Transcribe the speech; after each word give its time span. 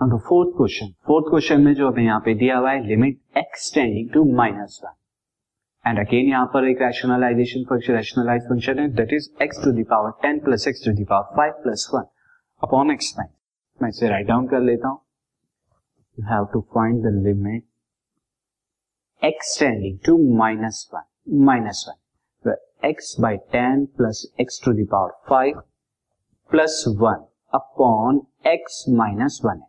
Fourth 0.00 0.50
question 0.56 0.86
fourth 1.06 1.26
question 1.30 1.60
में 1.60 1.72
जो 1.74 1.88
हमें 1.88 2.02
यहाँ 2.04 2.20
पे 2.20 2.34
दिया 2.34 2.56
हुआ 2.58 2.70
है 2.70 2.86
limit 2.86 3.18
x 3.38 3.72
tending 3.74 4.08
to 4.10 4.22
minus 4.36 4.80
one 4.84 5.88
and 5.88 5.98
again 5.98 6.28
यहाँ 6.28 6.46
पर 6.54 6.68
एक 6.68 6.82
रैशनलाइजेशन 6.82 7.64
फ़ंक्शन 7.70 7.92
रैशनलाइज 7.92 8.42
फ़ंक्शन 8.42 8.78
है 8.78 8.86
that 8.92 9.12
is 9.12 9.28
x 9.42 9.60
to 9.64 9.72
the power 9.72 10.10
ten 10.22 10.38
plus 10.38 10.66
x 10.68 10.84
to 10.84 10.92
the power 11.02 11.36
five 11.36 11.52
plus 11.62 11.88
one 11.94 12.04
upon 12.62 12.90
x 12.90 13.14
मैं 13.18 13.88
इसे 13.88 14.08
राइट 14.08 14.26
डाउन 14.26 14.46
कर 14.48 14.60
लेता 14.60 14.88
हूँ. 14.88 15.00
You 16.18 16.26
have 16.26 16.46
to 16.52 16.60
find 16.74 17.02
the 17.02 17.14
limit 17.26 17.64
x 19.22 19.58
tending 19.60 19.98
to 20.06 20.18
minus 20.36 20.90
one 20.94 21.44
minus 21.44 21.84
one 21.88 22.88
x 22.88 23.16
by 23.20 23.36
ten 23.52 23.84
plus 23.96 24.26
x 24.40 24.60
to 24.64 24.72
the power 24.74 25.10
five 25.28 25.62
plus 26.50 26.84
one 27.00 27.26
upon 27.54 28.26
x 28.46 28.84
minus 28.90 29.40
one 29.44 29.60
है 29.60 29.68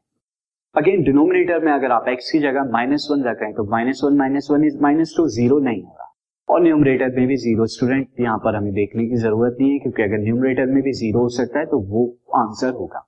again 0.75 1.02
denominator 1.03 1.63
में 1.63 1.71
अगर 1.71 1.91
आप 1.91 2.05
x 2.07 2.30
की 2.31 2.39
जगह 2.39 2.70
minus 2.71 3.07
one 3.12 3.23
रख 3.23 3.41
तो 3.55 3.63
minus 3.71 4.02
one 4.03 4.17
minus 4.17 4.48
one 4.52 4.63
is 4.66 4.77
minus 4.81 5.13
two 5.17 5.27
zero 5.29 5.57
नहीं 5.59 5.81
होगा 5.84 6.05
और 6.49 6.62
न्यूमरेटर 6.63 7.09
में 7.16 7.25
भी 7.27 7.35
ज़ीरो 7.38 7.66
स्टूडेंट 7.67 8.20
यहाँ 8.20 8.38
पर 8.43 8.55
हमें 8.55 8.71
देखने 8.73 9.05
की 9.07 9.15
ज़रूरत 9.15 9.57
नहीं 9.59 9.71
है, 9.71 9.79
क्योंकि 9.79 10.03
अगर 10.03 10.20
न्यूमरेटर 10.20 10.65
में 10.65 10.81
भी 10.84 10.91
ज़ीरो 10.91 11.21
हो 11.21 11.29
सकता 11.29 11.59
है 11.59 11.65
तो 11.65 11.79
वो 11.89 12.05
आंसर 12.38 12.70
होगा। 12.73 13.03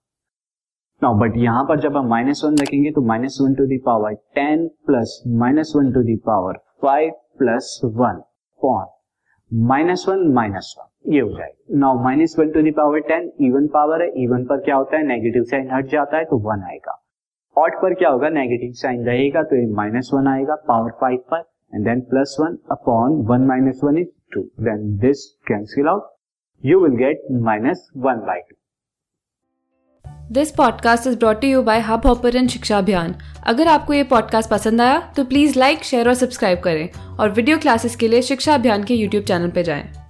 नाउ 1.02 1.18
बट 1.20 1.38
यहाँ 1.38 1.64
पर 1.70 1.80
जब 1.82 1.98
हम 1.98 2.10
माइनस 2.10 2.42
वन 2.46 2.58
रखेंगे 2.62 2.92
तो 2.92 3.02
minus 3.08 3.38
one 3.42 3.54
to 3.56 3.66
the power 3.68 4.14
ten 4.36 4.68
plus 4.88 5.22
minus 5.42 5.72
one 5.76 5.92
to 5.94 6.04
the power 6.10 6.58
five 6.82 7.12
plus 7.38 7.80
one 7.86 8.20
upon 8.62 9.64
minus 9.70 10.06
one 10.10 10.28
minus 10.34 10.74
one 10.80 11.14
ये 11.14 11.22
हो 11.22 11.30
जाएगा। 11.38 11.80
Now 11.80 12.04
minus 12.04 12.36
one 12.40 12.52
to 12.52 12.62
the power 12.72 13.08
ten 13.08 13.32
even 13.48 13.68
power 13.74 14.04
है 14.04 14.10
even 14.24 14.46
पर 14.52 14.62
क्या 14.66 14.76
होता 14.76 14.98
है 14.98 15.08
नेगेटिव 15.08 15.44
साइन 15.46 15.72
हट 15.74 15.88
जाता 15.92 16.18
है 16.18 16.26
तो 16.26 16.38
वन 16.50 16.68
आएगा। 16.72 17.00
ऑट 17.58 17.76
पर 17.76 17.94
क्या 17.94 18.10
होगा? 18.10 18.30
नेगेटिव 18.30 18.72
साइन 18.74 19.06
रहेगा 19.06 19.44
तो 19.44 19.76
माइनस 19.76 20.10
वन 20.14 20.28
आएगा 20.28 20.56
पावर 20.56 20.92
फाइव 20.92 21.18
पर 21.32 21.44
and 21.76 21.86
then 21.86 22.02
plus 22.02 22.38
one 22.40 22.58
upon 22.72 23.22
one 23.28 23.46
minus 23.48 23.82
one 23.84 23.98
is 23.98 24.08
two 24.34 24.42
then 24.42 24.98
this 24.98 25.26
cancel 25.48 25.88
out 25.88 26.12
you 26.66 26.80
will 26.80 26.96
get 26.96 27.22
minus 27.32 27.88
one 27.98 28.16
by 28.16 28.40
two 28.40 28.56
this 30.32 30.52
podcast 30.52 31.08
is 31.08 31.18
brought 31.20 31.44
you 31.44 31.62
by 31.64 31.80
Hub 31.80 32.06
Hopper 32.06 32.48
Shiksha 32.48 32.78
Abhiyan 32.78 33.16
अगर 33.48 33.68
आपको 33.68 33.94
ये 33.94 34.04
podcast 34.04 34.52
पसंद 34.52 34.82
आया 34.82 35.00
तो 35.18 35.26
please 35.26 35.60
like 35.60 35.84
share 35.84 36.08
और 36.08 36.14
subscribe 36.14 36.60
करें। 36.60 37.18
और 37.20 37.30
video 37.30 37.58
classes 37.58 37.96
के 37.96 38.08
लिए 38.08 38.22
शिक्षा 38.22 38.56
अभियान 38.56 38.84
के 38.84 38.94
यूट्यूब 38.94 39.24
चैनल 39.24 39.50
पर 39.50 39.62
जाएँ। 39.62 40.03